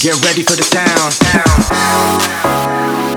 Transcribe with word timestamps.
Get 0.00 0.14
ready 0.24 0.44
for 0.44 0.54
the 0.54 0.62
sound. 0.62 1.18
Rock 2.44 3.07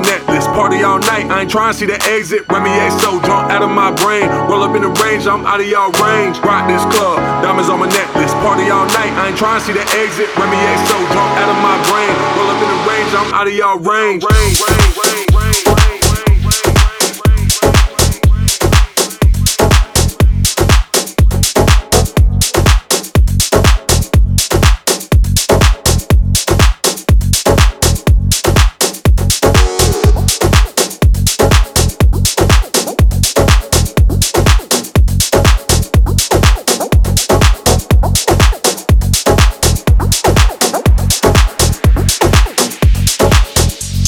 my 0.00 0.10
necklace. 0.10 0.46
Party 0.56 0.82
all 0.82 0.98
night, 0.98 1.26
I 1.28 1.42
ain't 1.42 1.50
trying 1.50 1.72
to 1.72 1.78
see 1.78 1.86
the 1.86 2.00
exit. 2.08 2.48
Remy 2.48 2.70
A 2.70 2.90
so 3.00 3.20
drunk 3.20 3.50
out 3.50 3.62
of 3.62 3.70
my 3.70 3.92
brain. 3.92 4.28
Roll 4.48 4.62
up 4.62 4.74
in 4.74 4.82
the 4.82 4.92
range, 5.02 5.26
I'm 5.26 5.44
out 5.46 5.60
of 5.60 5.66
y'all 5.66 5.92
range. 6.00 6.38
Rock 6.40 6.68
this 6.68 6.82
club, 6.96 7.18
diamonds 7.42 7.68
on 7.68 7.80
my 7.80 7.88
necklace. 7.88 8.32
Party 8.40 8.70
all 8.70 8.86
night, 8.96 9.12
I 9.20 9.28
ain't 9.28 9.38
trying 9.38 9.60
to 9.60 9.64
see 9.66 9.72
the 9.72 9.84
exit. 10.00 10.28
Remy 10.36 10.56
A 10.56 10.72
so 10.88 10.96
drunk 11.12 11.30
out 11.40 11.48
of 11.48 11.58
my 11.60 11.76
brain. 11.88 12.12
Roll 12.36 12.48
up 12.48 12.60
in 12.60 12.68
the 12.68 12.80
range, 12.88 13.10
I'm 13.14 13.30
out 13.34 13.46
of 13.46 13.54
y'all 13.54 13.78
range, 13.78 14.24
range, 14.24 14.56
range, 14.60 14.79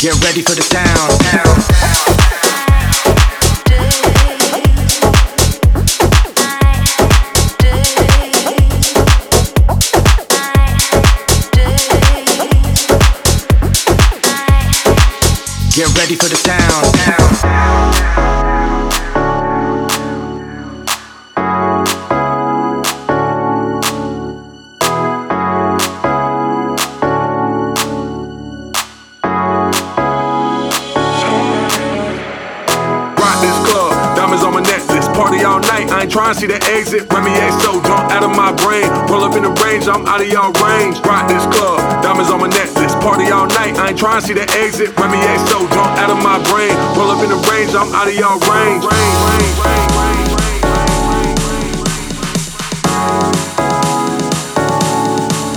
Get 0.03 0.21
ready 0.25 0.43
for 0.43 0.57
the 0.57 0.63
sound. 0.63 1.13
Get 15.71 15.97
ready 15.97 16.17
for 16.17 16.29
the 16.29 16.35
sound. 16.35 18.32
I 36.03 36.05
ain't 36.05 36.11
trying 36.11 36.35
to 36.35 36.41
see 36.41 36.51
the 36.51 36.59
exit. 36.75 37.07
Remy 37.15 37.31
A 37.31 37.47
so 37.63 37.79
drunk 37.79 38.11
out 38.11 38.27
of 38.27 38.35
my 38.35 38.51
brain. 38.67 38.91
Roll 39.07 39.23
up 39.23 39.39
in 39.39 39.47
the 39.47 39.55
range, 39.63 39.87
I'm 39.87 40.03
out 40.03 40.19
of 40.19 40.27
y'all 40.27 40.51
range. 40.59 40.99
Rock 41.07 41.31
this 41.31 41.47
club, 41.55 41.79
diamonds 42.03 42.27
on 42.27 42.43
my 42.43 42.51
necklace. 42.51 42.91
Party 42.99 43.31
all 43.31 43.47
night, 43.47 43.79
I 43.79 43.95
ain't 43.95 43.99
trying 44.03 44.21
to 44.21 44.27
see 44.27 44.35
the 44.35 44.43
exit. 44.59 44.99
Remy 44.99 45.23
A 45.23 45.39
so 45.47 45.63
drunk 45.71 45.95
out 46.03 46.11
of 46.11 46.19
my 46.19 46.43
brain. 46.51 46.75
Roll 46.99 47.07
up 47.07 47.23
in 47.23 47.31
the 47.31 47.39
range, 47.47 47.71
I'm 47.79 47.87
out 47.95 48.11
of 48.11 48.19
y'all 48.19 48.35
range, 48.51 48.83
range, 48.83 49.15
range, 49.31 49.55
range, 49.63 49.95
range. 49.95 50.43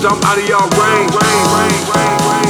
I'm 0.06 0.22
out 0.30 0.38
of 0.38 0.46
y'all 0.46 0.70
range. 0.78 1.10
range, 1.10 1.50
range, 1.58 1.90
range, 1.90 2.22
range, 2.22 2.45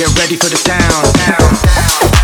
Get 0.00 0.18
ready 0.18 0.36
for 0.36 0.48
the 0.48 0.56
sound. 0.56 2.19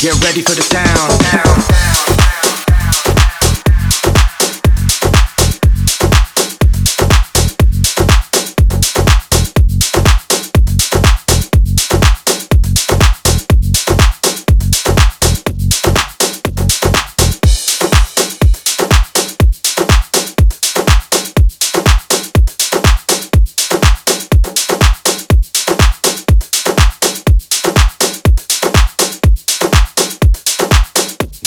Get 0.00 0.14
ready 0.22 0.42
for 0.42 0.54
the 0.54 0.62
sound. 0.62 2.17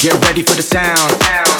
Get 0.01 0.19
ready 0.25 0.41
for 0.41 0.55
the 0.55 0.63
sound. 0.63 1.50